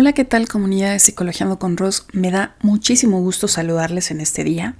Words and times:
Hola, 0.00 0.12
¿qué 0.12 0.24
tal 0.24 0.46
comunidad 0.46 0.92
de 0.92 1.00
Psicologiando 1.00 1.58
con 1.58 1.76
Ross? 1.76 2.06
Me 2.12 2.30
da 2.30 2.54
muchísimo 2.62 3.20
gusto 3.20 3.48
saludarles 3.48 4.12
en 4.12 4.20
este 4.20 4.44
día. 4.44 4.76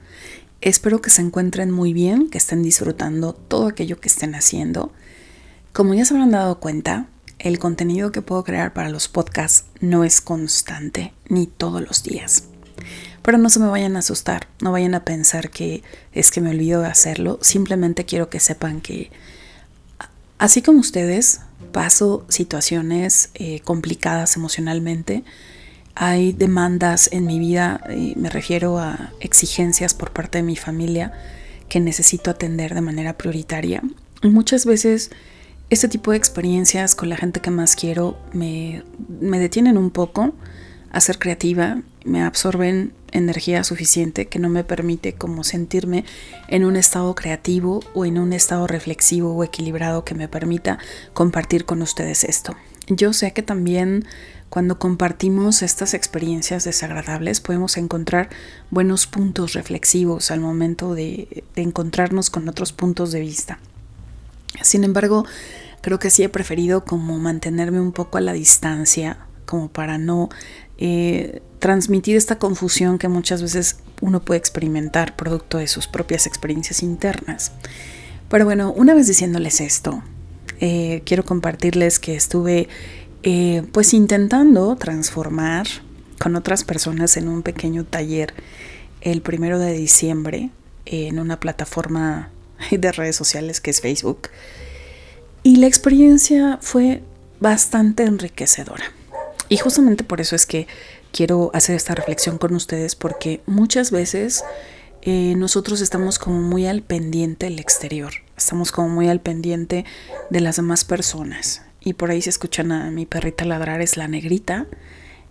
Espero 0.61 1.02
que 1.02 1.11
se 1.11 1.23
encuentren 1.23 1.73
muy 1.73 1.93
bien, 1.93 2.30
que 2.30 2.39
estén 2.39 2.62
disfrutando 2.62 3.33
todo 3.33 3.66
aquello 3.66 3.98
que 3.98 4.07
estén 4.07 4.37
haciendo. 4.37 4.93
Como 5.73 5.95
ya 5.95 6.05
se 6.05 6.15
habrán 6.15 6.30
dado 6.30 6.61
cuenta, 6.61 7.09
el 7.41 7.59
contenido 7.59 8.12
que 8.12 8.23
puedo 8.23 8.45
crear 8.45 8.73
para 8.73 8.91
los 8.91 9.09
podcasts 9.09 9.65
no 9.80 10.05
es 10.05 10.20
constante 10.20 11.12
ni 11.29 11.48
todos 11.48 11.82
los 11.82 12.05
días. 12.05 12.45
Pero 13.23 13.38
no 13.38 13.51
se 13.51 13.59
me 13.59 13.66
vayan 13.66 13.96
a 13.96 13.98
asustar, 13.98 14.46
no 14.60 14.71
vayan 14.71 14.95
a 14.95 15.05
pensar 15.05 15.51
que 15.51 15.82
es 16.12 16.30
que 16.30 16.41
me 16.41 16.51
olvido 16.51 16.82
de 16.82 16.91
hacerlo. 16.91 17.41
Simplemente 17.43 18.05
quiero 18.05 18.30
que 18.30 18.38
sepan 18.38 18.80
que, 18.80 19.10
así 20.38 20.62
como 20.62 20.80
ustedes, 20.80 21.41
paso 21.73 22.24
situaciones 22.28 23.30
eh, 23.34 23.60
complicadas 23.60 24.37
emocionalmente. 24.37 25.24
Hay 25.95 26.33
demandas 26.33 27.09
en 27.12 27.27
mi 27.27 27.38
vida, 27.38 27.80
y 27.95 28.15
me 28.16 28.30
refiero 28.30 28.79
a 28.79 29.12
exigencias 29.20 29.95
por 29.95 30.12
parte 30.12 30.38
de 30.38 30.45
mi 30.45 30.56
familia 30.56 31.12
que 31.69 31.80
necesito 31.80 32.30
atender 32.30 32.74
de 32.74 32.80
manera 32.80 33.19
prioritaria. 33.19 33.82
Muchas 34.23 34.65
veces 34.65 35.10
este 35.70 35.88
tipo 35.88 36.12
de 36.12 36.16
experiencias 36.16 36.95
con 36.95 37.09
la 37.09 37.16
gente 37.16 37.41
que 37.41 37.51
más 37.51 37.77
quiero 37.77 38.18
me, 38.32 38.84
me 39.20 39.38
detienen 39.38 39.77
un 39.77 39.91
poco 39.91 40.32
a 40.91 41.01
ser 41.01 41.18
creativa, 41.18 41.82
me 42.04 42.23
absorben 42.23 42.93
energía 43.12 43.64
suficiente 43.64 44.26
que 44.26 44.38
no 44.38 44.48
me 44.48 44.64
permite 44.64 45.14
como 45.14 45.45
sentirme 45.45 46.04
en 46.48 46.64
un 46.64 46.76
estado 46.76 47.14
creativo 47.14 47.80
o 47.95 48.04
en 48.04 48.18
un 48.18 48.32
estado 48.32 48.66
reflexivo 48.66 49.34
o 49.34 49.45
equilibrado 49.45 50.04
que 50.04 50.14
me 50.14 50.28
permita 50.28 50.78
compartir 51.14 51.64
con 51.64 51.82
ustedes 51.82 52.24
esto. 52.24 52.56
Yo 52.88 53.12
sé 53.12 53.32
que 53.32 53.42
también 53.42 54.06
cuando 54.48 54.79
compartimos 54.79 55.60
estas 55.62 55.92
experiencias 55.92 56.64
desagradables 56.64 57.40
podemos 57.40 57.76
encontrar 57.76 58.30
buenos 58.70 59.06
puntos 59.06 59.52
reflexivos 59.52 60.30
al 60.30 60.40
momento 60.40 60.95
de, 60.95 61.45
encontrarnos 61.56 62.30
con 62.30 62.48
otros 62.48 62.73
puntos 62.73 63.12
de 63.12 63.20
vista. 63.20 63.59
Sin 64.62 64.84
embargo, 64.84 65.26
creo 65.82 65.98
que 65.98 66.09
sí 66.09 66.22
he 66.22 66.28
preferido 66.31 66.84
como 66.84 67.19
mantenerme 67.19 67.81
un 67.81 67.92
poco 67.92 68.16
a 68.16 68.22
la 68.22 68.32
distancia, 68.32 69.19
como 69.49 69.69
para 69.69 69.97
no 69.97 70.28
eh, 70.77 71.41
transmitir 71.59 72.16
esta 72.16 72.38
confusión 72.38 72.99
que 72.99 73.09
muchas 73.09 73.41
veces 73.41 73.78
uno 74.03 74.21
puede 74.21 74.38
experimentar 74.38 75.16
producto 75.16 75.56
de 75.56 75.66
sus 75.66 75.88
propias 75.88 76.27
experiencias 76.27 76.82
internas. 76.82 77.53
Pero 78.28 78.44
bueno, 78.44 78.72
una 78.72 78.94
vez 78.94 79.06
diciéndoles 79.06 79.62
esto, 79.62 80.03
eh, 80.60 81.03
quiero 81.06 81.25
compartirles 81.25 81.99
que 81.99 82.15
estuve 82.15 82.69
eh, 83.22 83.62
pues 83.72 83.94
intentando 83.94 84.76
transformar 84.76 85.66
con 86.21 86.37
otras 86.37 86.62
personas 86.62 87.16
en 87.16 87.28
un 87.28 87.43
pequeño 87.43 87.84
taller 87.84 88.34
el 89.00 89.22
primero 89.22 89.59
de 89.59 89.72
diciembre 89.72 90.50
en 90.84 91.19
una 91.19 91.41
plataforma 91.41 92.31
de 92.71 92.93
redes 92.93 93.16
sociales 93.16 93.62
que 93.62 93.71
es 93.71 93.81
Facebook. 93.81 94.28
Y 95.43 95.56
la 95.56 95.66
experiencia 95.66 96.59
fue 96.60 97.03
bastante 97.41 98.04
enriquecedora. 98.04 98.97
Y 99.49 99.56
justamente 99.56 100.04
por 100.04 100.21
eso 100.21 100.37
es 100.37 100.47
que 100.47 100.66
quiero 101.12 101.50
hacer 101.54 101.77
esta 101.77 101.94
reflexión 101.94 102.38
con 102.38 102.54
ustedes 102.54 102.94
porque 102.94 103.41
muchas 103.47 103.91
veces 103.91 104.44
eh, 105.03 105.34
nosotros 105.37 105.81
estamos 105.81 106.19
como 106.19 106.41
muy 106.41 106.66
al 106.66 106.82
pendiente 106.82 107.47
del 107.47 107.59
exterior, 107.59 108.12
estamos 108.36 108.72
como 108.72 108.88
muy 108.88 109.09
al 109.09 109.20
pendiente 109.20 109.84
de 110.31 110.41
las 110.41 110.56
demás 110.56 110.84
personas. 110.84 111.62
Y 111.81 111.94
por 111.94 112.10
ahí 112.10 112.20
se 112.20 112.31
escuchan 112.31 112.72
a 112.72 112.91
mi 112.91 113.06
perrita 113.06 113.44
ladrar, 113.44 113.81
es 113.81 113.97
la 113.97 114.09
negrita. 114.09 114.66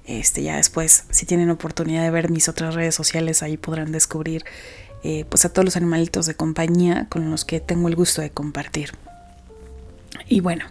Este, 0.05 0.41
ya 0.41 0.55
después, 0.55 1.03
si 1.11 1.25
tienen 1.25 1.49
oportunidad 1.49 2.03
de 2.03 2.09
ver 2.09 2.31
mis 2.31 2.47
otras 2.47 2.73
redes 2.73 2.95
sociales, 2.95 3.43
ahí 3.43 3.57
podrán 3.57 3.91
descubrir 3.91 4.45
eh, 5.03 5.25
pues 5.29 5.45
a 5.45 5.49
todos 5.53 5.65
los 5.65 5.75
animalitos 5.75 6.25
de 6.25 6.35
compañía 6.35 7.07
con 7.09 7.29
los 7.29 7.45
que 7.45 7.59
tengo 7.59 7.89
el 7.89 7.95
gusto 7.95 8.21
de 8.21 8.31
compartir. 8.31 8.93
Y 10.27 10.39
bueno, 10.39 10.65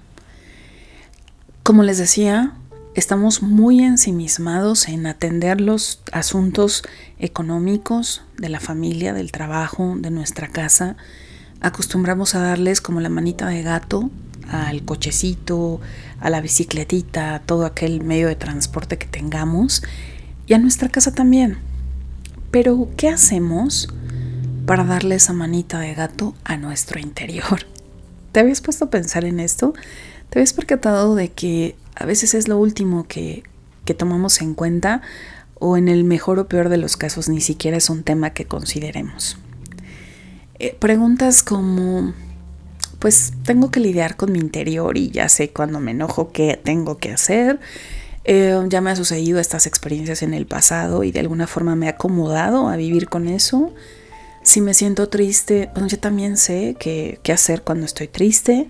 como 1.62 1.82
les 1.82 1.98
decía, 1.98 2.54
estamos 2.96 3.42
muy 3.42 3.80
ensimismados 3.80 4.88
en 4.88 5.06
atender 5.06 5.60
los 5.60 6.00
asuntos 6.12 6.82
económicos 7.18 8.22
de 8.38 8.48
la 8.48 8.58
familia, 8.58 9.12
del 9.12 9.32
trabajo, 9.32 9.96
de 9.98 10.10
nuestra 10.10 10.48
casa. 10.48 10.96
Acostumbramos 11.60 12.34
a 12.34 12.40
darles 12.40 12.80
como 12.80 13.00
la 13.00 13.10
manita 13.10 13.46
de 13.48 13.62
gato 13.62 14.10
al 14.48 14.82
cochecito, 14.82 15.78
a 16.20 16.30
la 16.30 16.40
bicicletita, 16.40 17.34
a 17.34 17.40
todo 17.40 17.66
aquel 17.66 18.02
medio 18.02 18.28
de 18.28 18.36
transporte 18.36 18.96
que 18.96 19.06
tengamos 19.06 19.82
y 20.46 20.54
a 20.54 20.58
nuestra 20.58 20.88
casa 20.88 21.12
también. 21.12 21.58
Pero, 22.50 22.88
¿qué 22.96 23.10
hacemos 23.10 23.88
para 24.64 24.84
darle 24.84 25.16
esa 25.16 25.34
manita 25.34 25.80
de 25.80 25.92
gato 25.92 26.34
a 26.44 26.56
nuestro 26.56 26.98
interior? 26.98 27.66
¿Te 28.32 28.40
habías 28.40 28.62
puesto 28.62 28.86
a 28.86 28.90
pensar 28.90 29.26
en 29.26 29.38
esto? 29.38 29.74
¿Te 30.30 30.38
habías 30.38 30.54
percatado 30.54 31.14
de 31.14 31.30
que 31.30 31.76
a 31.96 32.04
veces 32.04 32.34
es 32.34 32.46
lo 32.46 32.58
último 32.58 33.06
que, 33.08 33.42
tomamos 33.96 34.42
en 34.42 34.54
cuenta 34.54 35.00
o 35.54 35.76
en 35.76 35.88
el 35.88 36.02
mejor 36.02 36.40
o 36.40 36.48
peor 36.48 36.68
de 36.68 36.76
los 36.76 36.96
casos 36.96 37.28
ni 37.28 37.40
siquiera 37.40 37.76
es 37.76 37.88
un 37.88 38.02
tema 38.02 38.30
que 38.30 38.44
consideremos. 38.44 39.38
Eh, 40.58 40.76
preguntas 40.78 41.44
como, 41.44 42.12
pues 42.98 43.32
tengo 43.44 43.70
que 43.70 43.80
lidiar 43.80 44.16
con 44.16 44.32
mi 44.32 44.40
interior 44.40 44.98
y 44.98 45.10
ya 45.10 45.28
sé 45.28 45.50
cuando 45.50 45.78
me 45.78 45.92
enojo 45.92 46.32
qué 46.32 46.60
tengo 46.62 46.98
que 46.98 47.12
hacer. 47.12 47.60
Eh, 48.24 48.60
ya 48.68 48.80
me 48.80 48.90
ha 48.90 48.96
sucedido 48.96 49.38
estas 49.38 49.66
experiencias 49.66 50.22
en 50.22 50.34
el 50.34 50.46
pasado 50.46 51.04
y 51.04 51.12
de 51.12 51.20
alguna 51.20 51.46
forma 51.46 51.76
me 51.76 51.86
he 51.86 51.90
acomodado 51.90 52.68
a 52.68 52.76
vivir 52.76 53.08
con 53.08 53.28
eso. 53.28 53.72
Si 54.42 54.60
me 54.60 54.74
siento 54.74 55.08
triste, 55.08 55.70
bueno, 55.74 55.86
yo 55.86 55.98
también 56.00 56.36
sé 56.36 56.76
qué 56.78 57.32
hacer 57.32 57.62
cuando 57.62 57.86
estoy 57.86 58.08
triste 58.08 58.68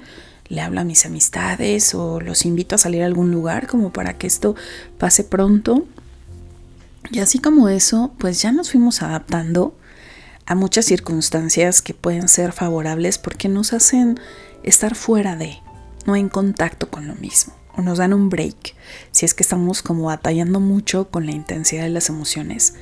le 0.48 0.60
hablo 0.60 0.80
a 0.80 0.84
mis 0.84 1.06
amistades 1.06 1.94
o 1.94 2.20
los 2.20 2.44
invito 2.44 2.74
a 2.74 2.78
salir 2.78 3.02
a 3.02 3.06
algún 3.06 3.30
lugar 3.30 3.66
como 3.66 3.92
para 3.92 4.16
que 4.16 4.26
esto 4.26 4.54
pase 4.98 5.24
pronto. 5.24 5.86
Y 7.10 7.20
así 7.20 7.38
como 7.38 7.68
eso, 7.68 8.12
pues 8.18 8.42
ya 8.42 8.52
nos 8.52 8.70
fuimos 8.70 9.02
adaptando 9.02 9.76
a 10.46 10.54
muchas 10.54 10.84
circunstancias 10.84 11.82
que 11.82 11.94
pueden 11.94 12.28
ser 12.28 12.52
favorables 12.52 13.18
porque 13.18 13.48
nos 13.48 13.72
hacen 13.72 14.18
estar 14.62 14.94
fuera 14.94 15.36
de, 15.36 15.58
no 16.06 16.16
en 16.16 16.28
contacto 16.28 16.88
con 16.88 17.08
lo 17.08 17.14
mismo, 17.16 17.54
o 17.76 17.82
nos 17.82 17.98
dan 17.98 18.12
un 18.12 18.28
break 18.28 18.74
si 19.10 19.26
es 19.26 19.34
que 19.34 19.42
estamos 19.42 19.82
como 19.82 20.04
batallando 20.04 20.60
mucho 20.60 21.10
con 21.10 21.26
la 21.26 21.32
intensidad 21.32 21.82
de 21.82 21.90
las 21.90 22.08
emociones. 22.08 22.74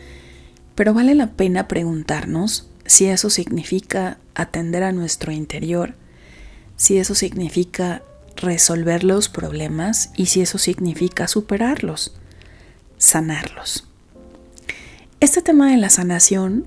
Pero 0.75 0.93
vale 0.93 1.15
la 1.15 1.33
pena 1.33 1.69
preguntarnos 1.69 2.69
si 2.85 3.07
eso 3.07 3.31
significa 3.31 4.19
atender 4.35 4.83
a 4.83 4.93
nuestro 4.93 5.33
interior 5.33 5.95
si 6.77 6.99
eso 6.99 7.15
significa 7.15 8.03
resolver 8.37 9.05
los 9.05 9.29
problemas 9.29 10.11
y 10.17 10.27
si 10.27 10.41
eso 10.41 10.59
significa 10.59 11.29
superarlos, 11.29 12.15
sanarlos. 12.99 13.87
Este 15.21 15.43
tema 15.43 15.71
de 15.71 15.77
la 15.77 15.91
sanación 15.91 16.67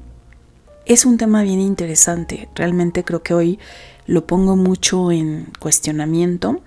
es 0.86 1.06
un 1.06 1.18
tema 1.18 1.44
bien 1.44 1.60
interesante. 1.60 2.50
Realmente 2.56 3.04
creo 3.04 3.22
que 3.22 3.34
hoy 3.34 3.60
lo 4.06 4.26
pongo 4.26 4.56
mucho 4.56 5.12
en 5.12 5.48
cuestionamiento 5.60 6.62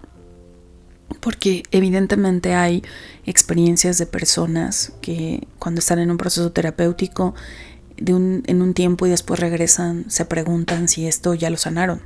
porque 1.21 1.65
evidentemente 1.73 2.55
hay 2.55 2.83
experiencias 3.25 3.99
de 3.99 4.07
personas 4.07 4.93
que 5.01 5.49
cuando 5.59 5.81
están 5.81 5.99
en 5.99 6.11
un 6.11 6.19
proceso 6.19 6.53
terapéutico 6.53 7.35
de 7.97 8.15
un, 8.15 8.43
en 8.47 8.63
un 8.63 8.75
tiempo 8.75 9.07
y 9.07 9.11
después 9.11 9.41
regresan, 9.41 10.09
se 10.09 10.25
preguntan 10.25 10.87
si 10.87 11.07
esto 11.07 11.35
ya 11.35 11.51
lo 11.51 11.57
sanaron 11.57 12.03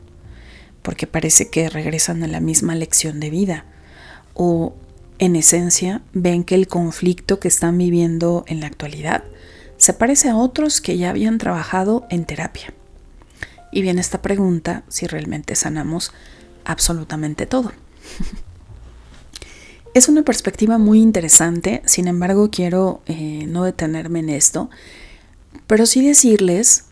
porque 0.84 1.06
parece 1.06 1.48
que 1.48 1.70
regresan 1.70 2.22
a 2.22 2.26
la 2.26 2.40
misma 2.40 2.74
lección 2.74 3.18
de 3.18 3.30
vida. 3.30 3.64
O 4.34 4.74
en 5.18 5.34
esencia 5.34 6.02
ven 6.12 6.44
que 6.44 6.54
el 6.54 6.68
conflicto 6.68 7.40
que 7.40 7.48
están 7.48 7.78
viviendo 7.78 8.44
en 8.48 8.60
la 8.60 8.66
actualidad 8.66 9.24
se 9.78 9.94
parece 9.94 10.28
a 10.28 10.36
otros 10.36 10.82
que 10.82 10.98
ya 10.98 11.08
habían 11.08 11.38
trabajado 11.38 12.06
en 12.10 12.26
terapia. 12.26 12.74
Y 13.72 13.80
viene 13.80 14.02
esta 14.02 14.20
pregunta 14.20 14.84
si 14.88 15.06
realmente 15.06 15.56
sanamos 15.56 16.12
absolutamente 16.66 17.46
todo. 17.46 17.72
es 19.94 20.10
una 20.10 20.22
perspectiva 20.22 20.76
muy 20.76 21.00
interesante, 21.00 21.80
sin 21.86 22.08
embargo 22.08 22.50
quiero 22.50 23.00
eh, 23.06 23.46
no 23.48 23.64
detenerme 23.64 24.18
en 24.18 24.28
esto, 24.28 24.68
pero 25.66 25.86
sí 25.86 26.06
decirles 26.06 26.84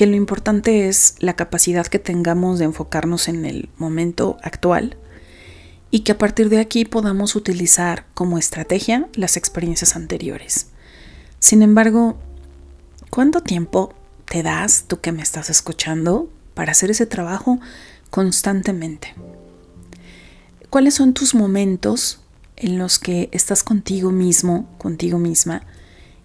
que 0.00 0.06
lo 0.06 0.16
importante 0.16 0.88
es 0.88 1.14
la 1.18 1.36
capacidad 1.36 1.86
que 1.86 1.98
tengamos 1.98 2.58
de 2.58 2.64
enfocarnos 2.64 3.28
en 3.28 3.44
el 3.44 3.68
momento 3.76 4.38
actual 4.42 4.96
y 5.90 6.00
que 6.00 6.12
a 6.12 6.16
partir 6.16 6.48
de 6.48 6.58
aquí 6.58 6.86
podamos 6.86 7.36
utilizar 7.36 8.06
como 8.14 8.38
estrategia 8.38 9.10
las 9.12 9.36
experiencias 9.36 9.96
anteriores. 9.96 10.68
Sin 11.38 11.60
embargo, 11.60 12.16
¿cuánto 13.10 13.42
tiempo 13.42 13.92
te 14.24 14.42
das 14.42 14.86
tú 14.88 15.02
que 15.02 15.12
me 15.12 15.20
estás 15.20 15.50
escuchando 15.50 16.30
para 16.54 16.72
hacer 16.72 16.90
ese 16.90 17.04
trabajo 17.04 17.60
constantemente? 18.08 19.12
¿Cuáles 20.70 20.94
son 20.94 21.12
tus 21.12 21.34
momentos 21.34 22.22
en 22.56 22.78
los 22.78 22.98
que 22.98 23.28
estás 23.32 23.62
contigo 23.62 24.12
mismo, 24.12 24.66
contigo 24.78 25.18
misma, 25.18 25.60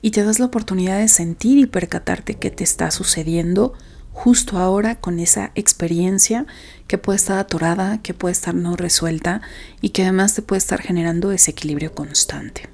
y 0.06 0.12
te 0.12 0.24
das 0.24 0.38
la 0.38 0.46
oportunidad 0.46 1.00
de 1.00 1.07
sentir 1.07 1.57
y 1.57 1.66
percatarte 1.66 2.36
qué 2.36 2.52
te 2.52 2.63
está 2.63 2.92
sucediendo 2.92 3.74
justo 4.13 4.60
ahora 4.60 5.00
con 5.00 5.19
esa 5.19 5.50
experiencia 5.56 6.46
que 6.86 7.00
puede 7.00 7.16
estar 7.16 7.40
atorada, 7.40 8.04
que 8.04 8.13
puede 8.13 8.34
estar 8.34 8.54
no 8.54 8.75
resuelta 8.75 9.42
y 9.81 9.90
que 9.90 10.04
además 10.04 10.36
te 10.36 10.44
puede 10.44 10.60
estar 10.60 10.80
generando 10.80 11.30
desequilibrio 11.30 11.96
constante. 11.96 12.69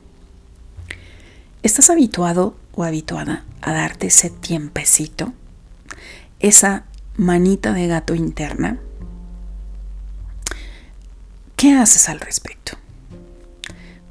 ¿Estás 1.64 1.90
habituado 1.90 2.58
o 2.74 2.84
habituada 2.84 3.46
a 3.62 3.72
darte 3.72 4.08
ese 4.08 4.30
tiempecito? 4.30 5.32
Esa 6.42 6.84
manita 7.16 7.72
de 7.72 7.88
gato 7.88 8.14
interna. 8.14 8.78
¿Qué 11.56 11.76
haces 11.76 12.10
al 12.10 12.20
respecto? 12.20 12.81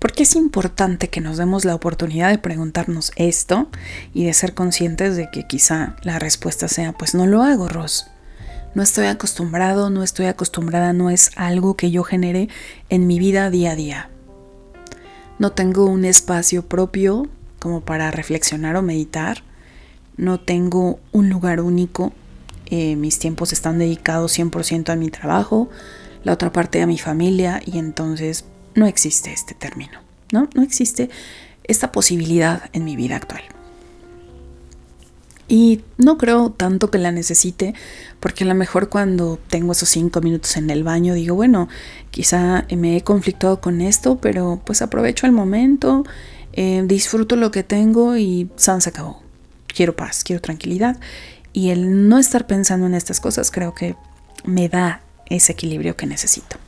Porque 0.00 0.22
es 0.22 0.34
importante 0.34 1.08
que 1.08 1.20
nos 1.20 1.36
demos 1.36 1.64
la 1.64 1.74
oportunidad 1.74 2.30
de 2.30 2.38
preguntarnos 2.38 3.12
esto 3.16 3.68
y 4.14 4.24
de 4.24 4.32
ser 4.32 4.54
conscientes 4.54 5.14
de 5.14 5.30
que 5.30 5.46
quizá 5.46 5.94
la 6.02 6.18
respuesta 6.18 6.68
sea, 6.68 6.92
pues 6.92 7.14
no 7.14 7.26
lo 7.26 7.42
hago, 7.42 7.68
Ross. 7.68 8.06
No 8.74 8.82
estoy 8.82 9.06
acostumbrado, 9.06 9.90
no 9.90 10.02
estoy 10.02 10.26
acostumbrada, 10.26 10.92
no 10.94 11.10
es 11.10 11.32
algo 11.36 11.76
que 11.76 11.90
yo 11.90 12.02
genere 12.02 12.48
en 12.88 13.06
mi 13.06 13.18
vida 13.18 13.50
día 13.50 13.72
a 13.72 13.76
día. 13.76 14.10
No 15.38 15.52
tengo 15.52 15.84
un 15.86 16.04
espacio 16.04 16.66
propio 16.66 17.28
como 17.58 17.82
para 17.82 18.10
reflexionar 18.10 18.76
o 18.76 18.82
meditar. 18.82 19.42
No 20.16 20.40
tengo 20.40 20.98
un 21.12 21.28
lugar 21.28 21.60
único. 21.60 22.12
Eh, 22.66 22.96
mis 22.96 23.18
tiempos 23.18 23.52
están 23.52 23.78
dedicados 23.78 24.38
100% 24.38 24.90
a 24.90 24.96
mi 24.96 25.10
trabajo, 25.10 25.68
la 26.24 26.32
otra 26.32 26.52
parte 26.52 26.80
a 26.80 26.86
mi 26.86 26.98
familia 26.98 27.60
y 27.66 27.78
entonces 27.78 28.44
no 28.74 28.86
existe 28.86 29.32
este 29.32 29.54
término, 29.54 30.00
¿no? 30.32 30.48
No 30.54 30.62
existe 30.62 31.10
esta 31.64 31.92
posibilidad 31.92 32.70
en 32.72 32.84
mi 32.84 32.96
vida 32.96 33.16
actual. 33.16 33.42
Y 35.50 35.80
no 35.98 36.16
creo 36.16 36.50
tanto 36.50 36.92
que 36.92 36.98
la 36.98 37.10
necesite, 37.10 37.74
porque 38.20 38.44
a 38.44 38.46
lo 38.46 38.54
mejor 38.54 38.88
cuando 38.88 39.36
tengo 39.48 39.72
esos 39.72 39.88
cinco 39.88 40.20
minutos 40.20 40.56
en 40.56 40.70
el 40.70 40.84
baño 40.84 41.12
digo, 41.14 41.34
bueno, 41.34 41.68
quizá 42.12 42.66
me 42.70 42.96
he 42.96 43.02
conflictado 43.02 43.60
con 43.60 43.80
esto, 43.80 44.18
pero 44.20 44.62
pues 44.64 44.80
aprovecho 44.80 45.26
el 45.26 45.32
momento, 45.32 46.04
eh, 46.52 46.84
disfruto 46.86 47.34
lo 47.34 47.50
que 47.50 47.64
tengo 47.64 48.16
y 48.16 48.48
San 48.54 48.80
se 48.80 48.90
acabó. 48.90 49.22
Quiero 49.66 49.96
paz, 49.96 50.22
quiero 50.22 50.40
tranquilidad. 50.40 51.00
Y 51.52 51.70
el 51.70 52.08
no 52.08 52.20
estar 52.20 52.46
pensando 52.46 52.86
en 52.86 52.94
estas 52.94 53.18
cosas 53.18 53.50
creo 53.50 53.74
que 53.74 53.96
me 54.44 54.68
da 54.68 55.02
ese 55.26 55.50
equilibrio 55.50 55.96
que 55.96 56.06
necesito. 56.06 56.58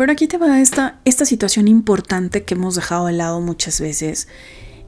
Pero 0.00 0.12
aquí 0.12 0.26
te 0.26 0.38
va 0.38 0.62
esta, 0.62 0.98
esta 1.04 1.26
situación 1.26 1.68
importante 1.68 2.42
que 2.44 2.54
hemos 2.54 2.74
dejado 2.74 3.04
de 3.04 3.12
lado 3.12 3.38
muchas 3.42 3.82
veces 3.82 4.28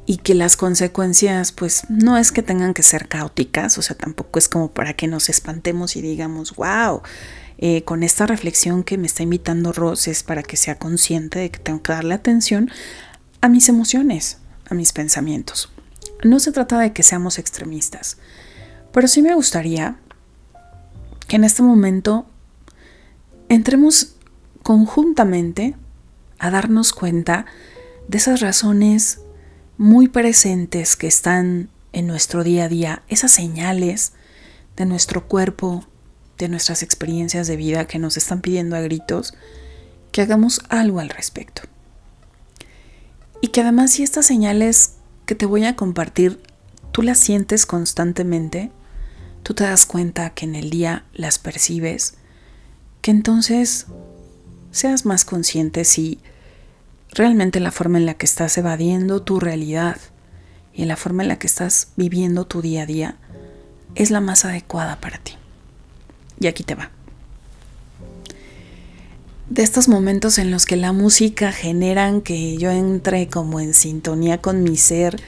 y 0.07 0.17
que 0.17 0.35
las 0.35 0.57
consecuencias 0.57 1.53
pues 1.53 1.83
no 1.91 2.17
es 2.17 2.33
que 2.33 2.43
tengan 2.43 2.73
que 2.73 2.83
ser 2.83 3.09
caóticas, 3.09 3.77
o 3.77 3.83
sea, 3.83 3.95
tampoco 3.95 4.39
es 4.39 4.49
como 4.49 4.71
para 4.71 4.95
que 4.95 5.09
nos 5.09 5.29
espantemos 5.29 5.97
y 5.97 6.01
digamos, 6.01 6.57
wow, 6.57 7.03
eh, 7.59 7.85
con 7.85 8.05
esta 8.05 8.27
reflexión 8.27 8.85
que 8.85 8.97
me 8.97 9.07
está 9.07 9.23
invitando 9.23 9.75
Ross 9.75 10.09
es 10.09 10.23
para 10.23 10.43
que 10.43 10.57
sea 10.57 10.79
consciente 10.79 11.41
de 11.41 11.51
que 11.51 11.59
tengo 11.59 11.83
que 11.83 11.93
darle 11.93 12.15
atención 12.15 12.71
a 13.43 13.51
mis 13.51 13.69
emociones, 13.69 14.39
a 14.71 14.75
mis 14.75 14.95
pensamientos. 14.95 15.71
No 16.25 16.41
se 16.41 16.53
trata 16.53 16.79
de 16.79 16.95
que 16.95 17.03
seamos 17.03 17.39
extremistas, 17.39 18.17
pero 18.95 19.07
sí 19.09 19.21
me 19.21 19.35
gustaría 19.35 19.97
que 21.29 21.37
en 21.37 21.45
este 21.45 21.63
momento 21.63 22.25
entremos 23.51 24.12
conjuntamente 24.63 25.75
a 26.39 26.51
darnos 26.51 26.93
cuenta 26.93 27.47
de 28.09 28.19
esas 28.19 28.41
razones 28.41 29.21
muy 29.79 30.09
presentes 30.09 30.97
que 30.97 31.07
están 31.07 31.69
en 31.93 32.07
nuestro 32.07 32.45
día 32.45 32.65
a 32.65 32.69
día, 32.69 33.03
esas 33.09 33.33
señales 33.33 34.13
de 34.77 34.87
nuestro 34.87 35.27
cuerpo, 35.29 35.87
de 36.39 36.49
nuestras 36.49 36.83
experiencias 36.83 37.47
de 37.47 37.57
vida 37.57 37.87
que 37.87 37.99
nos 37.99 38.17
están 38.17 38.41
pidiendo 38.41 38.77
a 38.77 38.81
gritos 38.81 39.35
que 40.11 40.23
hagamos 40.23 40.61
algo 40.69 41.01
al 41.01 41.09
respecto. 41.09 41.63
Y 43.41 43.49
que 43.49 43.63
además 43.63 43.93
si 43.93 44.03
estas 44.03 44.27
señales 44.27 44.95
que 45.27 45.35
te 45.35 45.47
voy 45.47 45.65
a 45.65 45.77
compartir, 45.77 46.41
tú 46.93 47.03
las 47.03 47.19
sientes 47.19 47.67
constantemente, 47.67 48.71
tú 49.43 49.55
te 49.55 49.65
das 49.65 49.87
cuenta 49.87 50.31
que 50.31 50.45
en 50.45 50.55
el 50.55 50.71
día 50.71 51.05
las 51.13 51.39
percibes, 51.39 52.15
que 53.01 53.11
entonces 53.11 53.87
seas 54.73 55.07
más 55.07 55.25
consciente 55.25 55.85
si 55.85 56.19
realmente 57.13 57.61
la 57.61 57.71
forma 57.71 57.99
en 57.99 58.07
la 58.07 58.15
que 58.15 58.27
estás 58.27 58.59
evadiendo 58.59 59.23
tu 59.23 59.39
realidad 59.39 59.99
y 60.75 60.87
la 60.87 60.97
forma 60.97 61.23
en 61.23 61.29
la 61.29 61.39
que 61.39 61.47
estás 61.47 61.89
viviendo 61.97 62.47
tu 62.47 62.63
día 62.63 62.83
a 62.83 62.87
día 62.87 63.17
es 63.95 64.11
la 64.11 64.21
más 64.21 64.45
adecuada 64.45 65.01
para 65.01 65.19
ti. 65.19 65.35
Y 66.41 66.47
aquí 66.47 66.65
te 66.65 66.75
va. 66.75 66.91
De 69.51 69.63
estos 69.63 69.87
momentos 69.87 70.39
en 70.39 70.51
los 70.51 70.65
que 70.65 70.77
la 70.77 70.93
música 70.93 71.53
generan 71.53 72.23
que 72.23 72.57
yo 72.57 72.71
entre 72.71 73.29
como 73.29 73.61
en 73.61 73.75
sintonía 73.75 74.39
con 74.39 74.63
mi 74.63 74.79
ser 74.79 75.21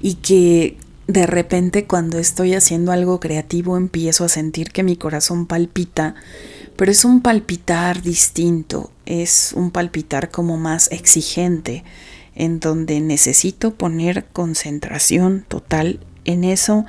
y 0.00 0.14
que 0.14 0.78
de 1.06 1.26
repente 1.26 1.84
cuando 1.84 2.18
estoy 2.18 2.54
haciendo 2.54 2.92
algo 2.92 3.20
creativo 3.20 3.76
empiezo 3.76 4.24
a 4.24 4.28
sentir 4.28 4.70
que 4.70 4.82
mi 4.82 4.96
corazón 4.96 5.46
palpita 5.46 6.14
pero 6.78 6.92
es 6.92 7.04
un 7.04 7.22
palpitar 7.22 8.02
distinto, 8.02 8.92
es 9.04 9.52
un 9.56 9.72
palpitar 9.72 10.30
como 10.30 10.56
más 10.56 10.92
exigente, 10.92 11.82
en 12.36 12.60
donde 12.60 13.00
necesito 13.00 13.74
poner 13.74 14.26
concentración 14.26 15.44
total 15.48 15.98
en 16.24 16.44
eso 16.44 16.86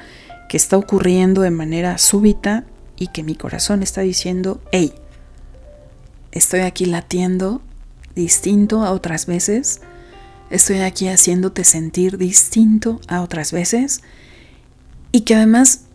que 0.47 0.57
está 0.57 0.77
ocurriendo 0.77 1.41
de 1.41 1.50
manera 1.50 1.97
súbita 1.97 2.65
y 2.97 3.07
que 3.07 3.24
mi 3.24 3.33
corazón 3.33 3.81
está 3.81 4.01
diciendo, 4.01 4.62
hey, 4.71 4.94
estoy 6.31 6.59
aquí 6.59 6.85
latiendo 6.85 7.63
distinto 8.13 8.85
a 8.85 8.92
otras 8.92 9.25
veces, 9.25 9.81
estoy 10.52 10.81
aquí 10.81 11.07
haciéndote 11.07 11.64
sentir 11.64 12.19
distinto 12.19 13.02
a 13.07 13.21
otras 13.21 13.52
veces 13.52 14.04
y 15.11 15.21
que 15.21 15.33
además 15.33 15.85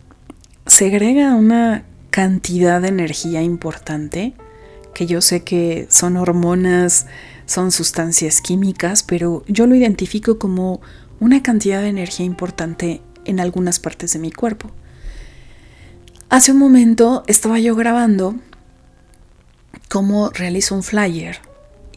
segrega 0.67 1.33
una 1.33 1.85
cantidad 2.15 2.81
de 2.81 2.87
energía 2.87 3.41
importante, 3.41 4.35
que 4.93 5.05
yo 5.05 5.19
sé 5.19 5.43
que 5.43 5.85
son 5.89 6.15
hormonas, 6.15 7.07
son 7.45 7.73
sustancias 7.73 8.39
químicas, 8.39 9.03
pero 9.03 9.43
yo 9.49 9.67
lo 9.67 9.75
identifico 9.75 10.39
como 10.39 10.79
una 11.19 11.43
cantidad 11.43 11.81
de 11.81 11.89
energía 11.89 12.25
importante 12.25 13.01
en 13.25 13.41
algunas 13.41 13.81
partes 13.81 14.13
de 14.13 14.19
mi 14.19 14.31
cuerpo. 14.31 14.71
Hace 16.29 16.53
un 16.53 16.57
momento 16.57 17.25
estaba 17.27 17.59
yo 17.59 17.75
grabando 17.75 18.35
cómo 19.89 20.29
realizo 20.29 20.73
un 20.73 20.83
flyer 20.83 21.39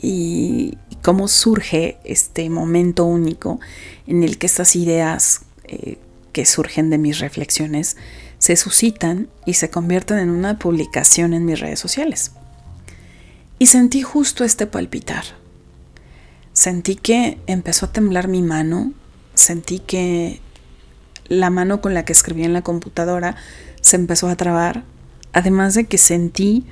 y 0.02 0.78
cómo 1.00 1.28
surge 1.28 1.98
este 2.02 2.50
momento 2.50 3.04
único 3.04 3.60
en 4.08 4.25
el 4.25 4.37
que 4.37 4.46
estas 4.46 4.75
ideas 4.75 5.42
eh, 5.68 5.98
que 6.32 6.44
surgen 6.44 6.90
de 6.90 6.98
mis 6.98 7.20
reflexiones 7.20 7.96
se 8.38 8.57
suscitan 8.57 9.28
y 9.45 9.54
se 9.54 9.71
convierten 9.71 10.18
en 10.18 10.30
una 10.30 10.59
publicación 10.59 11.35
en 11.35 11.45
mis 11.45 11.61
redes 11.61 11.80
sociales. 11.80 12.33
Y 13.59 13.66
sentí 13.66 14.02
justo 14.02 14.45
este 14.45 14.66
palpitar. 14.66 15.25
Sentí 16.52 16.97
que 16.97 17.38
empezó 17.47 17.87
a 17.87 17.92
temblar 17.92 18.28
mi 18.28 18.42
mano, 18.42 18.92
sentí 19.35 19.80
que 19.80 20.40
la 21.28 21.50
mano 21.50 21.80
con 21.80 21.95
la 21.95 22.04
que 22.04 22.12
escribía 22.12 22.47
en 22.47 22.52
la 22.52 22.62
computadora 22.62 23.37
se 23.80 23.97
empezó 23.97 24.28
a 24.28 24.37
trabar, 24.37 24.85
además 25.33 25.75
de 25.75 25.87
que 25.87 25.99
sentí 25.99 26.64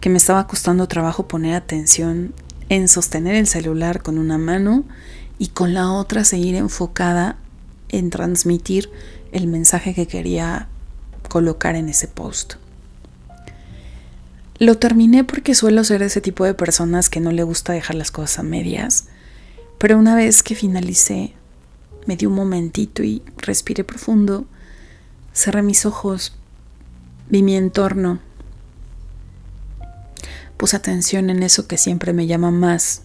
que 0.00 0.10
me 0.10 0.16
estaba 0.16 0.46
costando 0.46 0.88
trabajo 0.88 1.28
poner 1.28 1.54
atención 1.54 2.34
en 2.68 2.88
sostener 2.88 3.34
el 3.34 3.46
celular 3.46 4.02
con 4.02 4.18
una 4.18 4.38
mano 4.38 4.84
y 5.38 5.48
con 5.48 5.74
la 5.74 5.92
otra 5.92 6.24
seguir 6.24 6.54
enfocada 6.54 7.36
en 7.88 8.10
transmitir 8.10 8.90
el 9.32 9.46
mensaje 9.46 9.94
que 9.94 10.06
quería 10.06 10.68
colocar 11.28 11.76
en 11.76 11.88
ese 11.88 12.08
post. 12.08 12.54
Lo 14.58 14.76
terminé 14.76 15.22
porque 15.22 15.54
suelo 15.54 15.84
ser 15.84 16.02
ese 16.02 16.20
tipo 16.20 16.44
de 16.44 16.54
personas 16.54 17.08
que 17.08 17.20
no 17.20 17.30
le 17.30 17.44
gusta 17.44 17.72
dejar 17.72 17.94
las 17.94 18.10
cosas 18.10 18.40
a 18.40 18.42
medias, 18.42 19.06
pero 19.78 19.96
una 19.96 20.16
vez 20.16 20.42
que 20.42 20.56
finalicé, 20.56 21.34
me 22.06 22.16
di 22.16 22.26
un 22.26 22.34
momentito 22.34 23.04
y 23.04 23.22
respiré 23.36 23.84
profundo, 23.84 24.46
cerré 25.32 25.62
mis 25.62 25.86
ojos, 25.86 26.34
vi 27.28 27.44
mi 27.44 27.54
entorno, 27.54 28.18
puse 30.56 30.76
atención 30.76 31.30
en 31.30 31.44
eso 31.44 31.68
que 31.68 31.78
siempre 31.78 32.12
me 32.12 32.26
llama 32.26 32.50
más 32.50 33.02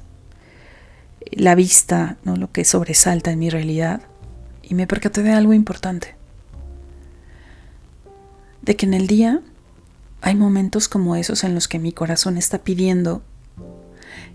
la 1.30 1.54
vista, 1.54 2.18
¿no? 2.24 2.36
lo 2.36 2.52
que 2.52 2.66
sobresalta 2.66 3.32
en 3.32 3.40
mi 3.40 3.52
realidad, 3.52 4.02
y 4.64 4.74
me 4.74 4.88
percaté 4.88 5.22
de 5.22 5.34
algo 5.34 5.54
importante 5.54 6.16
de 8.64 8.76
que 8.76 8.86
en 8.86 8.94
el 8.94 9.08
día 9.08 9.42
hay 10.22 10.36
momentos 10.36 10.88
como 10.88 11.16
esos 11.16 11.44
en 11.44 11.54
los 11.54 11.68
que 11.68 11.80
mi 11.80 11.92
corazón 11.92 12.38
está 12.38 12.64
pidiendo 12.64 13.22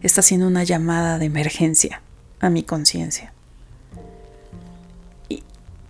está 0.02 0.22
siendo 0.22 0.46
una 0.46 0.62
llamada 0.64 1.18
de 1.18 1.26
emergencia 1.26 2.02
a 2.40 2.50
mi 2.50 2.62
conciencia. 2.62 3.32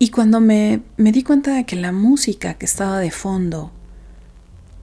Y, 0.00 0.10
cuando 0.10 0.40
me, 0.40 0.80
me 0.96 1.10
di 1.10 1.24
cuenta 1.24 1.52
de 1.54 1.66
que 1.66 1.74
la 1.74 1.90
música 1.90 2.54
que 2.54 2.66
estaba 2.66 3.00
de 3.00 3.10
fondo, 3.10 3.72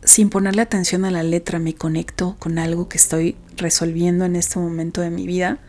sin 0.04 0.30
ponerle 0.30 0.62
atención 0.62 1.06
a 1.06 1.12
la 1.12 1.24
letra, 1.24 1.58
me 1.58 1.74
conectó 1.74 2.36
con 2.38 2.60
algo 2.60 2.90
que 2.90 2.98
estoy 2.98 3.38
resolviendo 3.56 4.26
en 4.26 4.36
este 4.36 4.60
momento 4.60 5.00
de 5.00 5.10
mi 5.10 5.26
vida, 5.26 5.60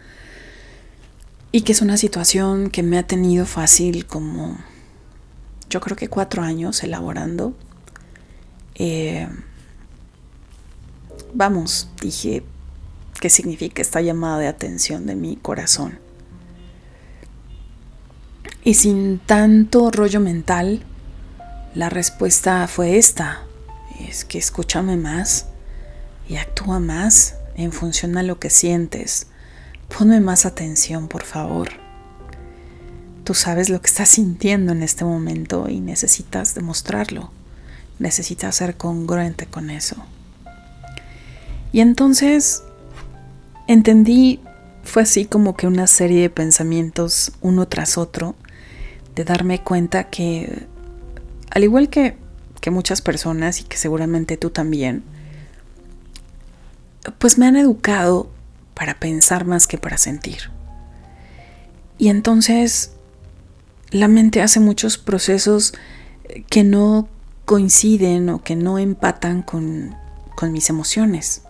y 1.53 1.63
que 1.63 1.71
es 1.71 1.81
una 1.81 1.97
situación 1.97 2.71
que 2.71 2.83
me 2.83 2.99
ha 2.99 3.07
tenido 3.07 3.47
fácil 3.47 4.05
como 4.05 4.59
yo 5.71 5.81
creo 5.81 5.97
que 5.97 6.09
cuatro 6.09 6.43
años 6.43 6.83
elaborando. 6.83 7.55
Eh, 8.77 9.29
vamos, 11.35 11.89
dije, 12.01 12.45
¿qué 13.21 13.29
significa 13.29 13.83
esta 13.83 14.01
llamada 14.01 14.39
de 14.39 14.49
atención 14.49 15.07
de 15.07 15.17
mi 15.17 15.37
corazón? 15.37 15.99
Y 18.63 18.75
sin 18.75 19.19
tanto 19.19 19.91
rollo 19.91 20.21
mental, 20.21 20.85
la 21.75 21.89
respuesta 21.89 22.67
fue 22.69 22.97
esta. 22.97 23.43
Es 24.09 24.25
que 24.25 24.39
escúchame 24.39 24.97
más 24.97 25.47
y 26.29 26.37
actúa 26.37 26.79
más 26.79 27.35
en 27.57 27.73
función 27.73 28.17
a 28.17 28.23
lo 28.23 28.39
que 28.39 28.51
sientes 28.51 29.27
Ponme 29.89 30.21
más 30.21 30.45
atención, 30.47 31.09
por 31.09 31.25
favor. 31.25 31.69
Tú 33.25 33.35
sabes 33.35 33.71
lo 33.71 33.81
que 33.81 33.87
estás 33.87 34.11
sintiendo 34.11 34.73
en 34.73 34.83
este 34.83 35.05
momento 35.05 35.69
y 35.69 35.81
necesitas 35.81 36.55
demostrarlo. 36.55 37.31
Necesitas 37.99 38.57
ser 38.57 38.77
congruente 38.77 39.47
con 39.47 39.71
eso. 39.71 39.97
Y 41.73 41.81
entonces 41.81 42.63
entendí, 43.67 44.41
fue 44.85 45.03
así 45.03 45.25
como 45.25 45.57
que 45.57 45.67
una 45.67 45.87
serie 45.87 46.23
de 46.23 46.31
pensamientos 46.31 47.33
uno 47.41 47.67
tras 47.69 47.99
otro, 47.99 48.35
de 49.15 49.25
darme 49.25 49.63
cuenta 49.63 50.05
que, 50.05 50.67
al 51.51 51.65
igual 51.65 51.89
que, 51.89 52.17
que 52.61 52.71
muchas 52.71 53.03
personas 53.03 53.61
y 53.61 53.65
que 53.65 53.77
seguramente 53.77 54.37
tú 54.37 54.51
también, 54.51 55.03
pues 57.19 57.39
me 57.39 57.47
han 57.47 57.57
educado 57.57 58.31
para 58.75 58.99
pensar 58.99 59.45
más 59.45 59.67
que 59.67 59.79
para 59.79 59.99
sentir. 59.99 60.51
Y 61.99 62.09
entonces 62.09 62.93
la 63.91 64.09
mente 64.09 64.43
hace 64.43 64.61
muchos 64.61 64.99
procesos 64.99 65.75
que 66.51 66.65
no 66.65 67.09
coinciden 67.47 68.29
o 68.29 68.43
que 68.43 68.57
no 68.57 68.79
empatan 68.79 69.43
con, 69.43 69.97
con 70.35 70.53
mis 70.53 70.69
emociones. 70.69 71.43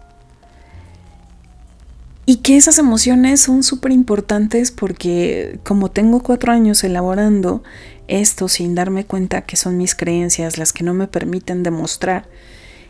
Y 2.27 2.37
que 2.39 2.57
esas 2.57 2.79
emociones 2.79 3.41
son 3.41 3.63
súper 3.63 3.93
importantes 3.93 4.71
porque 4.73 5.59
como 5.65 5.91
tengo 5.91 6.23
cuatro 6.23 6.53
años 6.53 6.83
elaborando 6.85 7.63
esto 8.09 8.49
sin 8.49 8.75
darme 8.75 9.05
cuenta 9.05 9.43
que 9.43 9.57
son 9.57 9.77
mis 9.77 9.95
creencias 9.95 10.59
las 10.59 10.73
que 10.73 10.85
no 10.85 10.93
me 10.93 11.09
permiten 11.09 11.63
demostrar 11.63 12.29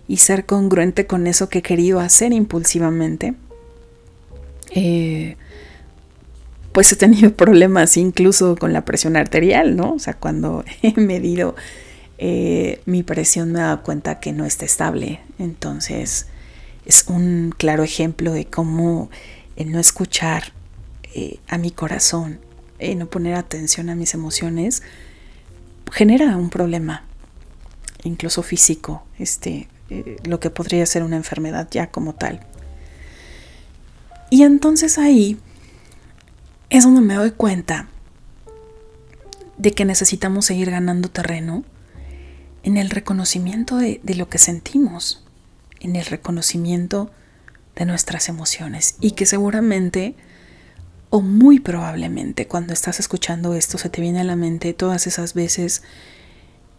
y 0.08 0.18
ser 0.18 0.46
congruente 0.46 1.06
con 1.06 1.26
eso 1.26 1.48
que 1.48 1.58
he 1.58 1.62
querido 1.62 2.00
hacer 2.00 2.32
impulsivamente, 2.32 3.34
eh, 4.70 5.36
pues 6.72 6.92
he 6.92 6.96
tenido 6.96 7.32
problemas 7.36 7.96
incluso 7.96 8.56
con 8.56 8.72
la 8.72 8.84
presión 8.84 9.16
arterial, 9.16 9.76
¿no? 9.76 9.94
O 9.94 9.98
sea, 9.98 10.14
cuando 10.14 10.64
he 10.82 10.98
medido 11.00 11.56
eh, 12.18 12.80
mi 12.86 13.02
presión 13.02 13.52
me 13.52 13.60
dado 13.60 13.82
cuenta 13.82 14.20
que 14.20 14.32
no 14.32 14.44
está 14.44 14.64
estable. 14.64 15.20
Entonces, 15.38 16.26
es 16.84 17.04
un 17.08 17.54
claro 17.56 17.82
ejemplo 17.82 18.32
de 18.32 18.46
cómo 18.46 19.10
el 19.56 19.72
no 19.72 19.78
escuchar 19.78 20.52
eh, 21.14 21.38
a 21.48 21.58
mi 21.58 21.70
corazón, 21.70 22.40
y 22.78 22.94
no 22.94 23.06
poner 23.06 23.34
atención 23.34 23.88
a 23.88 23.94
mis 23.94 24.14
emociones, 24.14 24.82
genera 25.92 26.36
un 26.36 26.50
problema, 26.50 27.04
incluso 28.04 28.42
físico, 28.42 29.04
este, 29.18 29.68
lo 30.24 30.40
que 30.40 30.50
podría 30.50 30.84
ser 30.84 31.02
una 31.02 31.16
enfermedad 31.16 31.68
ya 31.70 31.90
como 31.90 32.14
tal. 32.14 32.40
Y 34.30 34.42
entonces 34.42 34.98
ahí 34.98 35.38
es 36.68 36.84
donde 36.84 37.00
me 37.00 37.14
doy 37.14 37.30
cuenta 37.30 37.88
de 39.56 39.72
que 39.72 39.84
necesitamos 39.84 40.44
seguir 40.44 40.70
ganando 40.70 41.08
terreno 41.08 41.64
en 42.66 42.76
el 42.76 42.90
reconocimiento 42.90 43.76
de, 43.76 44.00
lo 44.16 44.28
que 44.28 44.38
sentimos, 44.38 45.22
en 45.78 45.94
el 45.94 46.04
reconocimiento 46.04 47.12
de 47.76 47.86
nuestras 47.86 48.28
emociones. 48.28 48.96
Y 49.00 49.12
que 49.12 49.24
seguramente 49.24 50.16
o 51.08 51.20
muy 51.20 51.60
probablemente 51.60 52.48
cuando 52.48 52.72
estás 52.72 52.98
escuchando 52.98 53.54
esto 53.54 53.78
se 53.78 53.88
te 53.88 54.00
viene 54.00 54.20
a 54.20 54.24
la 54.24 54.34
mente 54.34 54.74
todas 54.74 55.06
esas 55.06 55.34
veces 55.34 55.84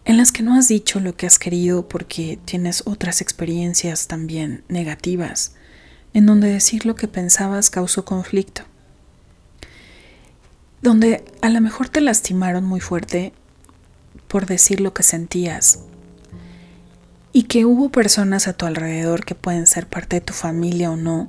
en 0.04 0.18
las 0.18 0.30
que 0.30 0.42
no 0.42 0.54
has 0.54 0.68
dicho 0.68 1.00
lo 1.00 1.16
que 1.16 1.26
has 1.26 1.38
querido 1.38 1.88
porque 1.88 2.38
tienes 2.44 2.82
otras 2.84 3.22
experiencias 3.22 4.08
también 4.08 4.64
negativas 4.68 5.54
en 6.12 6.26
donde 6.26 6.52
decir 6.52 6.84
lo 6.84 6.96
que 6.96 7.08
pensabas 7.08 7.70
causó 7.70 8.04
conflicto, 8.04 8.62
donde 10.82 11.24
a 11.40 11.48
lo 11.48 11.62
mejor 11.62 11.88
te 11.88 12.02
lastimaron 12.02 12.64
muy 12.64 12.80
fuerte 12.80 13.32
por 14.28 14.46
decir 14.46 14.80
lo 14.80 14.94
que 14.94 15.02
sentías 15.02 15.80
y 17.32 17.44
que 17.44 17.64
hubo 17.64 17.90
personas 17.90 18.48
a 18.48 18.52
tu 18.52 18.66
alrededor 18.66 19.24
que 19.24 19.34
pueden 19.34 19.66
ser 19.66 19.86
parte 19.86 20.16
de 20.16 20.20
tu 20.20 20.32
familia 20.32 20.90
o 20.90 20.96
no, 20.96 21.28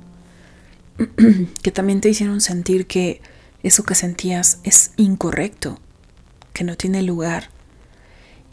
que 1.62 1.70
también 1.70 2.00
te 2.00 2.08
hicieron 2.08 2.40
sentir 2.40 2.86
que 2.86 3.20
eso 3.62 3.82
que 3.84 3.94
sentías 3.94 4.58
es 4.64 4.92
incorrecto, 4.96 5.78
que 6.52 6.64
no 6.64 6.76
tiene 6.76 7.02
lugar 7.02 7.50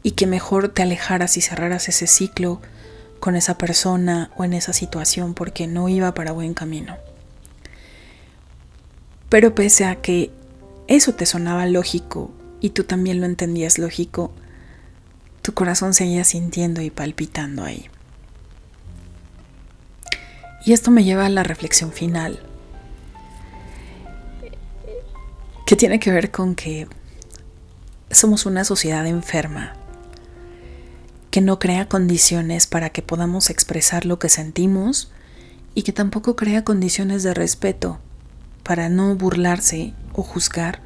y 0.04 0.12
que 0.12 0.28
mejor 0.28 0.70
te 0.70 0.82
alejaras 0.82 1.38
y 1.38 1.42
cerraras 1.42 1.90
ese 1.90 2.08
ciclo 2.08 2.62
con 3.20 3.36
esa 3.36 3.58
persona 3.58 4.32
o 4.38 4.44
en 4.44 4.54
esa 4.54 4.74
situación 4.74 5.34
porque 5.34 5.68
no 5.68 5.90
iba 5.90 6.14
para 6.14 6.32
buen 6.32 6.54
camino. 6.54 6.98
Pero 9.30 9.56
pese 9.56 9.86
a 9.86 9.96
que 9.96 10.32
eso 10.88 11.14
te 11.14 11.26
sonaba 11.26 11.66
lógico 11.66 12.32
y 12.60 12.72
tú 12.72 12.84
también 12.84 13.20
lo 13.20 13.26
entendías 13.26 13.78
lógico, 13.78 14.32
tu 15.42 15.54
corazón 15.54 15.94
seguía 15.94 16.24
sintiendo 16.24 16.82
y 16.82 16.90
palpitando 16.90 17.64
ahí. 17.64 17.90
Y 20.66 20.74
esto 20.74 20.92
me 20.92 21.04
lleva 21.04 21.26
a 21.26 21.30
la 21.30 21.44
reflexión 21.44 21.92
final, 21.92 22.40
que 25.66 25.76
tiene 25.76 26.00
que 26.00 26.12
ver 26.12 26.32
con 26.32 26.56
que 26.56 26.88
somos 28.10 28.46
una 28.46 28.64
sociedad 28.64 29.06
enferma 29.06 29.74
que 31.38 31.42
no 31.42 31.60
crea 31.60 31.88
condiciones 31.88 32.66
para 32.66 32.90
que 32.90 33.04
podamos 33.04 33.52
expresar 33.52 34.06
lo 34.06 34.18
que 34.18 34.28
sentimos 34.28 35.12
y 35.76 35.84
que 35.84 35.94
tampoco 35.94 36.36
crea 36.36 36.64
condiciones 36.64 37.22
de 37.22 37.36
respeto 37.36 38.00
para 38.64 38.90
no 38.90 39.16
burlarse 39.16 39.94
o 40.14 40.24
juzgar 40.24 40.82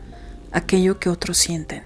aquello 0.51 1.00
que 1.00 1.10
otros 1.10 1.38
sienten. 1.38 1.84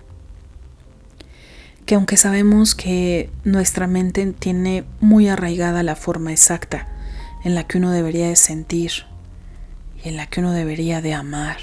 Que 1.86 1.96
aunque 1.96 2.18
sabemos 2.18 2.76
que 2.76 3.30
nuestra 3.44 3.88
mente 3.88 4.26
tiene 4.34 4.86
muy 5.00 5.28
arraigada 5.28 5.84
la 5.84 5.96
forma 5.96 6.32
exacta 6.32 6.88
en 7.44 7.54
la 7.54 7.66
que 7.68 7.78
uno 7.78 7.92
debería 7.92 8.28
de 8.28 8.36
sentir 8.36 8.92
y 10.04 10.10
en 10.10 10.18
la 10.18 10.26
que 10.28 10.40
uno 10.40 10.52
debería 10.52 11.02
de 11.02 11.14
amar 11.14 11.58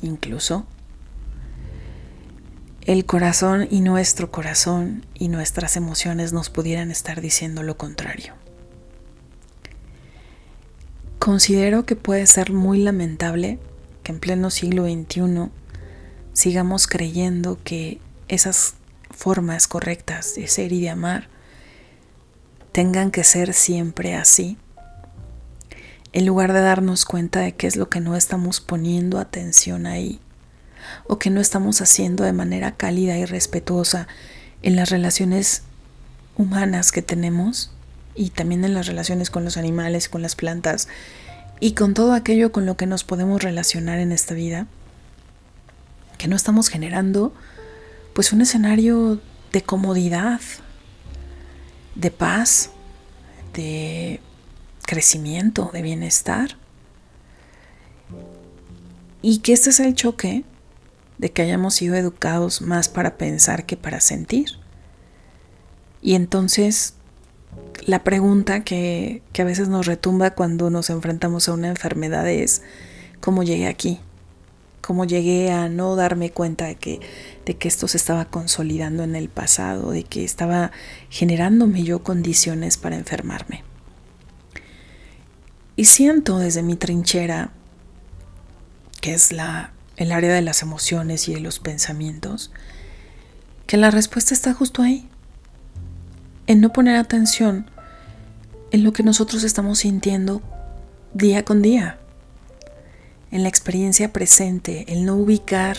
incluso, 0.00 0.66
el 2.88 3.04
corazón 3.04 3.68
y 3.70 3.82
nuestro 3.82 4.30
corazón 4.30 5.04
y 5.12 5.28
nuestras 5.28 5.76
emociones 5.76 6.32
nos 6.32 6.48
pudieran 6.48 6.90
estar 6.90 7.20
diciendo 7.20 7.62
lo 7.62 7.76
contrario. 7.76 8.32
Considero 11.18 11.84
que 11.84 11.96
puede 11.96 12.26
ser 12.26 12.52
muy 12.54 12.78
lamentable 12.78 13.58
que 14.02 14.12
en 14.12 14.20
pleno 14.20 14.48
siglo 14.48 14.84
XXI 14.84 15.50
sigamos 16.38 16.86
creyendo 16.86 17.58
que 17.64 17.98
esas 18.28 18.74
formas 19.10 19.66
correctas 19.66 20.36
de 20.36 20.46
ser 20.46 20.72
y 20.72 20.80
de 20.80 20.90
amar 20.90 21.26
tengan 22.70 23.10
que 23.10 23.24
ser 23.24 23.54
siempre 23.54 24.14
así, 24.14 24.56
en 26.12 26.26
lugar 26.26 26.52
de 26.52 26.60
darnos 26.60 27.06
cuenta 27.06 27.40
de 27.40 27.56
qué 27.56 27.66
es 27.66 27.74
lo 27.74 27.88
que 27.88 27.98
no 27.98 28.14
estamos 28.14 28.60
poniendo 28.60 29.18
atención 29.18 29.84
ahí 29.84 30.20
o 31.08 31.18
que 31.18 31.30
no 31.30 31.40
estamos 31.40 31.80
haciendo 31.80 32.22
de 32.22 32.32
manera 32.32 32.76
cálida 32.76 33.18
y 33.18 33.24
respetuosa 33.24 34.06
en 34.62 34.76
las 34.76 34.90
relaciones 34.90 35.62
humanas 36.36 36.92
que 36.92 37.02
tenemos 37.02 37.72
y 38.14 38.30
también 38.30 38.64
en 38.64 38.74
las 38.74 38.86
relaciones 38.86 39.30
con 39.30 39.44
los 39.44 39.56
animales, 39.56 40.08
con 40.08 40.22
las 40.22 40.36
plantas 40.36 40.86
y 41.58 41.72
con 41.72 41.94
todo 41.94 42.12
aquello 42.12 42.52
con 42.52 42.64
lo 42.64 42.76
que 42.76 42.86
nos 42.86 43.02
podemos 43.02 43.42
relacionar 43.42 43.98
en 43.98 44.12
esta 44.12 44.34
vida, 44.34 44.68
que 46.18 46.28
no 46.28 46.36
estamos 46.36 46.68
generando 46.68 47.32
pues 48.12 48.32
un 48.32 48.40
escenario 48.40 49.20
de 49.52 49.62
comodidad, 49.62 50.40
de 51.94 52.10
paz, 52.10 52.70
de 53.54 54.20
crecimiento, 54.82 55.70
de 55.72 55.82
bienestar. 55.82 56.56
Y 59.22 59.38
que 59.38 59.52
este 59.52 59.70
es 59.70 59.80
el 59.80 59.94
choque 59.94 60.44
de 61.18 61.30
que 61.30 61.42
hayamos 61.42 61.74
sido 61.74 61.94
educados 61.94 62.60
más 62.60 62.88
para 62.88 63.16
pensar 63.16 63.66
que 63.66 63.76
para 63.76 64.00
sentir. 64.00 64.50
Y 66.02 66.14
entonces 66.14 66.94
la 67.86 68.04
pregunta 68.04 68.64
que, 68.64 69.22
que, 69.32 69.42
a 69.42 69.44
veces 69.44 69.68
nos 69.68 69.86
retumba 69.86 70.34
cuando 70.34 70.70
nos 70.70 70.90
enfrentamos 70.90 71.48
a 71.48 71.54
una 71.54 71.68
enfermedad 71.68 72.28
es, 72.28 72.62
¿cómo 73.20 73.42
llegué 73.42 73.66
aquí? 73.66 74.00
¿Cómo 74.80 75.04
llegué 75.04 75.50
a 75.50 75.68
no 75.68 75.96
darme 75.96 76.30
cuenta 76.30 76.66
de 76.66 76.76
que, 76.76 77.00
de 77.44 77.56
que 77.56 77.68
esto 77.68 77.88
se 77.88 77.96
estaba 77.96 78.26
consolidando 78.26 79.02
en 79.02 79.16
el 79.16 79.28
pasado, 79.28 79.90
de 79.90 80.04
que 80.04 80.24
estaba 80.24 80.70
generándome 81.10 81.82
yo 81.82 82.02
condiciones 82.02 82.76
para 82.76 82.96
enfermarme? 82.96 83.64
Y 85.76 85.84
siento 85.84 86.38
desde 86.38 86.62
mi 86.62 86.76
trinchera, 86.76 87.50
que 89.00 89.14
es 89.14 89.32
la, 89.32 89.72
el 89.96 90.12
área 90.12 90.32
de 90.32 90.42
las 90.42 90.62
emociones 90.62 91.28
y 91.28 91.34
de 91.34 91.40
los 91.40 91.58
pensamientos, 91.58 92.50
que 93.66 93.76
la 93.76 93.90
respuesta 93.90 94.32
está 94.32 94.54
justo 94.54 94.82
ahí, 94.82 95.08
en 96.46 96.60
no 96.60 96.72
poner 96.72 96.96
atención 96.96 97.70
en 98.70 98.84
lo 98.84 98.92
que 98.92 99.02
nosotros 99.02 99.44
estamos 99.44 99.80
sintiendo 99.80 100.42
día 101.14 101.44
con 101.44 101.62
día, 101.62 101.98
en 103.30 103.42
la 103.42 103.48
experiencia 103.48 104.12
presente, 104.12 104.84
el 104.88 105.04
no 105.04 105.16
ubicar 105.16 105.76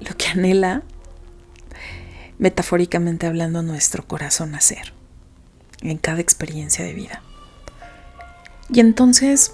lo 0.00 0.16
que 0.16 0.28
anhela, 0.28 0.82
metafóricamente 2.38 3.26
hablando, 3.26 3.62
nuestro 3.62 4.06
corazón 4.06 4.54
hacer 4.54 4.92
en 5.80 5.98
cada 5.98 6.20
experiencia 6.20 6.84
de 6.84 6.92
vida. 6.92 7.22
Y 8.70 8.80
entonces, 8.80 9.52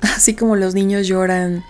así 0.00 0.34
como 0.34 0.56
los 0.56 0.74
niños 0.74 1.06
lloran, 1.06 1.64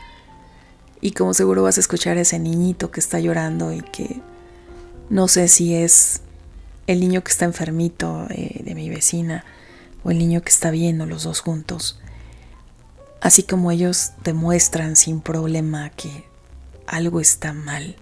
y 1.00 1.12
como 1.12 1.34
seguro 1.34 1.62
vas 1.62 1.78
a 1.78 1.80
escuchar 1.80 2.18
a 2.18 2.20
ese 2.20 2.38
niñito 2.38 2.90
que 2.90 3.00
está 3.00 3.20
llorando 3.20 3.72
y 3.72 3.80
que 3.80 4.20
no 5.08 5.28
sé 5.28 5.48
si 5.48 5.74
es 5.74 6.20
el 6.86 7.00
niño 7.00 7.22
que 7.24 7.30
está 7.30 7.46
enfermito 7.46 8.26
eh, 8.30 8.60
de 8.62 8.74
mi 8.74 8.90
vecina 8.90 9.44
o 10.04 10.10
el 10.10 10.18
niño 10.18 10.42
que 10.42 10.50
está 10.50 10.70
bien 10.70 11.00
o 11.00 11.06
los 11.06 11.24
dos 11.24 11.40
juntos. 11.40 11.98
Así 13.20 13.42
como 13.42 13.70
ellos 13.70 14.12
demuestran 14.24 14.96
sin 14.96 15.20
problema 15.20 15.90
que 15.90 16.24
algo 16.86 17.20
está 17.20 17.52
mal, 17.52 17.96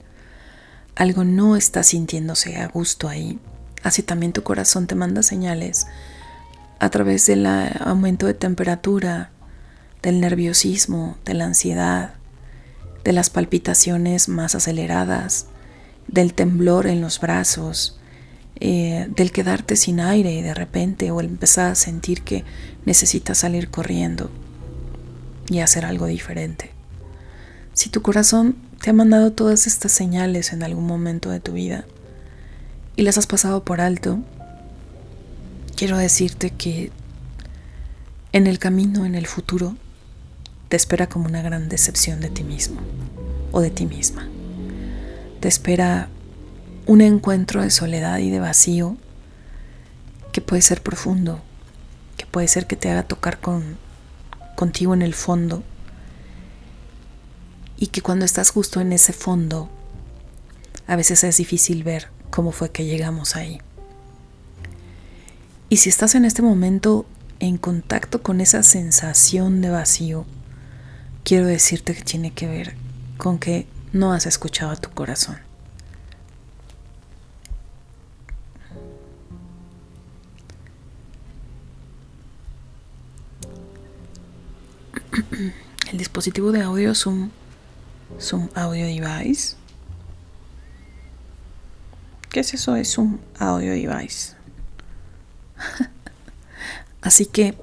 algo 0.94 1.24
no 1.24 1.56
está 1.56 1.82
sintiéndose 1.82 2.56
a 2.56 2.68
gusto 2.68 3.08
ahí, 3.08 3.38
así 3.82 4.02
también 4.02 4.32
tu 4.32 4.42
corazón 4.42 4.86
te 4.86 4.94
manda 4.94 5.22
señales 5.22 5.86
a 6.78 6.90
través 6.90 7.26
del 7.26 7.46
aumento 7.46 8.26
de 8.26 8.34
temperatura, 8.34 9.30
del 10.02 10.20
nerviosismo, 10.20 11.18
de 11.24 11.34
la 11.34 11.44
ansiedad, 11.46 12.14
de 13.04 13.12
las 13.12 13.30
palpitaciones 13.30 14.28
más 14.28 14.54
aceleradas, 14.54 15.46
del 16.06 16.34
temblor 16.34 16.86
en 16.86 17.00
los 17.00 17.20
brazos, 17.20 17.97
eh, 18.60 19.08
del 19.14 19.32
quedarte 19.32 19.76
sin 19.76 20.00
aire 20.00 20.42
de 20.42 20.54
repente 20.54 21.10
o 21.10 21.20
empezar 21.20 21.72
a 21.72 21.74
sentir 21.74 22.22
que 22.22 22.44
necesitas 22.84 23.38
salir 23.38 23.70
corriendo 23.70 24.30
y 25.48 25.60
hacer 25.60 25.84
algo 25.84 26.06
diferente. 26.06 26.72
Si 27.74 27.88
tu 27.88 28.02
corazón 28.02 28.56
te 28.82 28.90
ha 28.90 28.92
mandado 28.92 29.32
todas 29.32 29.66
estas 29.66 29.92
señales 29.92 30.52
en 30.52 30.62
algún 30.62 30.86
momento 30.86 31.30
de 31.30 31.40
tu 31.40 31.52
vida 31.52 31.84
y 32.96 33.02
las 33.02 33.18
has 33.18 33.26
pasado 33.26 33.64
por 33.64 33.80
alto, 33.80 34.18
quiero 35.76 35.96
decirte 35.96 36.50
que 36.50 36.90
en 38.32 38.46
el 38.46 38.58
camino, 38.58 39.06
en 39.06 39.14
el 39.14 39.26
futuro, 39.26 39.76
te 40.68 40.76
espera 40.76 41.08
como 41.08 41.26
una 41.26 41.42
gran 41.42 41.68
decepción 41.68 42.20
de 42.20 42.28
ti 42.28 42.44
mismo 42.44 42.80
o 43.52 43.60
de 43.60 43.70
ti 43.70 43.86
misma 43.86 44.28
te 45.40 45.48
espera 45.48 46.08
un 46.88 47.02
encuentro 47.02 47.62
de 47.62 47.70
soledad 47.70 48.18
y 48.18 48.30
de 48.30 48.40
vacío 48.40 48.96
que 50.32 50.40
puede 50.40 50.62
ser 50.62 50.82
profundo, 50.82 51.42
que 52.16 52.24
puede 52.24 52.48
ser 52.48 52.66
que 52.66 52.76
te 52.76 52.90
haga 52.90 53.02
tocar 53.02 53.40
con, 53.40 53.76
contigo 54.56 54.94
en 54.94 55.02
el 55.02 55.12
fondo 55.12 55.62
y 57.76 57.88
que 57.88 58.00
cuando 58.00 58.24
estás 58.24 58.50
justo 58.50 58.80
en 58.80 58.94
ese 58.94 59.12
fondo 59.12 59.68
a 60.86 60.96
veces 60.96 61.24
es 61.24 61.36
difícil 61.36 61.84
ver 61.84 62.08
cómo 62.30 62.52
fue 62.52 62.70
que 62.70 62.86
llegamos 62.86 63.36
ahí. 63.36 63.60
Y 65.68 65.76
si 65.76 65.90
estás 65.90 66.14
en 66.14 66.24
este 66.24 66.40
momento 66.40 67.04
en 67.38 67.58
contacto 67.58 68.22
con 68.22 68.40
esa 68.40 68.62
sensación 68.62 69.60
de 69.60 69.68
vacío, 69.68 70.24
quiero 71.22 71.44
decirte 71.44 71.94
que 71.94 72.02
tiene 72.02 72.32
que 72.32 72.46
ver 72.48 72.76
con 73.18 73.38
que 73.38 73.66
no 73.92 74.14
has 74.14 74.24
escuchado 74.24 74.70
a 74.70 74.76
tu 74.76 74.88
corazón. 74.88 75.47
Dispositivo 86.18 86.50
de 86.50 86.62
audio 86.62 86.90
es 86.90 87.06
un, 87.06 87.30
audio 88.56 88.86
device. 88.86 89.54
¿Qué 92.28 92.40
es 92.40 92.54
eso? 92.54 92.74
Es 92.74 92.98
un 92.98 93.20
audio 93.38 93.70
device. 93.70 94.34
Así 97.02 97.24
que 97.24 97.56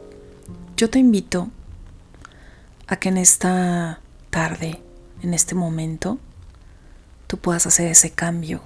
yo 0.78 0.90
te 0.90 1.00
invito 1.00 1.50
a 2.88 2.96
que 2.96 3.10
en 3.10 3.18
esta 3.18 4.00
tarde 4.30 4.82
en 5.22 5.34
este 5.34 5.54
momento 5.54 6.18
tú 7.28 7.38
puedas 7.38 7.68
hacer 7.68 7.88
ese 7.88 8.12
cambio 8.12 8.62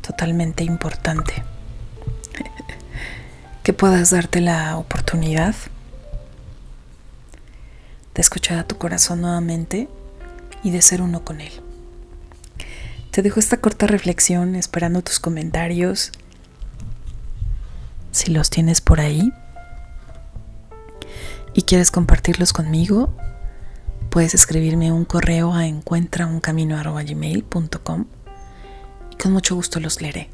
totalmente 0.00 0.64
importante. 0.64 1.44
que 3.62 3.72
puedas 3.72 4.10
darte 4.10 4.40
la 4.40 4.78
oportunidad 4.78 5.54
de 8.14 8.20
escuchar 8.20 8.58
a 8.58 8.66
tu 8.66 8.78
corazón 8.78 9.20
nuevamente 9.20 9.88
y 10.62 10.70
de 10.70 10.82
ser 10.82 11.02
uno 11.02 11.24
con 11.24 11.40
él. 11.40 11.52
Te 13.10 13.22
dejo 13.22 13.40
esta 13.40 13.56
corta 13.58 13.86
reflexión 13.86 14.54
esperando 14.54 15.02
tus 15.02 15.18
comentarios. 15.20 16.12
Si 18.10 18.30
los 18.30 18.48
tienes 18.50 18.80
por 18.80 19.00
ahí 19.00 19.32
y 21.54 21.62
quieres 21.62 21.90
compartirlos 21.90 22.52
conmigo, 22.52 23.12
puedes 24.08 24.34
escribirme 24.34 24.92
un 24.92 25.04
correo 25.04 25.52
a 25.54 25.66
encuentrauncamino.gmail.com 25.66 28.06
y 29.10 29.16
con 29.16 29.32
mucho 29.32 29.54
gusto 29.54 29.80
los 29.80 30.00
leeré. 30.00 30.30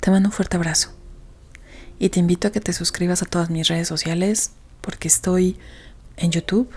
Te 0.00 0.10
mando 0.10 0.30
un 0.30 0.32
fuerte 0.32 0.56
abrazo 0.56 0.94
y 1.98 2.08
te 2.08 2.18
invito 2.18 2.48
a 2.48 2.52
que 2.52 2.60
te 2.60 2.72
suscribas 2.72 3.22
a 3.22 3.26
todas 3.26 3.50
mis 3.50 3.68
redes 3.68 3.88
sociales 3.88 4.52
porque 4.80 5.08
estoy 5.08 5.58
en 6.16 6.30
YouTube, 6.30 6.70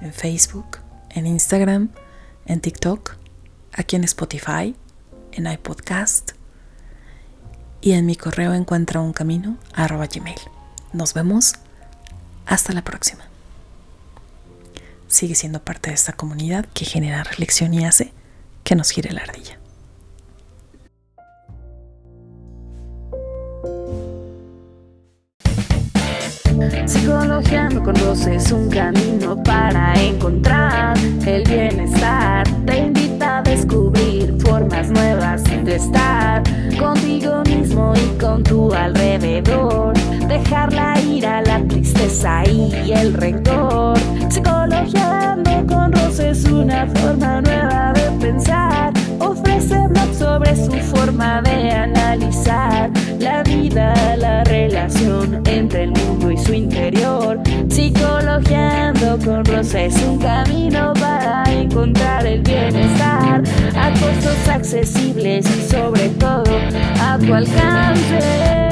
en 0.00 0.12
Facebook, 0.12 0.78
en 1.10 1.26
Instagram, 1.26 1.90
en 2.46 2.60
TikTok, 2.60 3.16
aquí 3.72 3.96
en 3.96 4.04
Spotify, 4.04 4.74
en 5.32 5.46
iPodcast 5.46 6.32
y 7.80 7.92
en 7.92 8.06
mi 8.06 8.16
correo 8.16 8.54
encuentrauncamino.gmail. 8.54 10.40
Nos 10.92 11.14
vemos. 11.14 11.54
Hasta 12.46 12.72
la 12.72 12.82
próxima 12.82 13.28
sigue 15.08 15.34
siendo 15.34 15.64
parte 15.64 15.90
de 15.90 15.94
esta 15.94 16.12
comunidad 16.12 16.66
que 16.66 16.84
genera 16.84 17.24
reflexión 17.24 17.74
y 17.74 17.84
hace 17.84 18.12
que 18.62 18.76
nos 18.76 18.90
gire 18.90 19.10
la 19.12 19.22
ardilla. 19.22 19.58
Psicologiando 26.86 27.82
con 27.82 27.94
vos 27.94 28.26
es 28.26 28.50
un 28.50 28.68
camino 28.68 29.40
para 29.44 29.94
encontrar 29.94 30.98
el 31.24 31.44
bienestar. 31.44 32.48
Te 32.66 32.78
invita 32.78 33.38
a 33.38 33.42
descubrir 33.42 34.36
formas 34.40 34.90
nuevas 34.90 35.44
de 35.44 35.76
estar 35.76 36.42
contigo 36.78 37.42
mismo 37.44 37.92
y 37.94 38.18
con 38.18 38.42
tu 38.42 38.72
alrededor. 38.72 39.94
Dejar 40.26 40.72
la 40.72 41.00
ira, 41.00 41.42
la 41.42 41.62
tristeza 41.68 42.42
y 42.44 42.92
el 42.92 43.14
rencor. 43.14 43.96
Psicologiando 44.28 45.64
con 45.66 45.92
Ros 45.92 46.18
es 46.18 46.44
una 46.44 46.86
forma 46.88 47.40
nueva 47.40 47.92
de 47.92 48.10
pensar. 48.20 48.47
Sobre 50.38 50.54
su 50.54 50.70
forma 50.94 51.42
de 51.42 51.72
analizar 51.72 52.92
la 53.18 53.42
vida, 53.42 53.92
la 54.16 54.44
relación 54.44 55.42
entre 55.44 55.82
el 55.82 55.90
mundo 55.90 56.30
y 56.30 56.38
su 56.38 56.54
interior. 56.54 57.40
Psicologiando 57.68 59.18
con 59.24 59.44
Rosa 59.44 59.80
es 59.82 60.00
un 60.00 60.16
camino 60.18 60.92
para 60.94 61.42
encontrar 61.52 62.24
el 62.24 62.42
bienestar 62.42 63.42
a 63.74 63.90
costos 63.90 64.48
accesibles 64.48 65.44
y 65.44 65.68
sobre 65.68 66.08
todo 66.10 66.56
a 67.00 67.18
tu 67.18 67.34
alcance. 67.34 68.68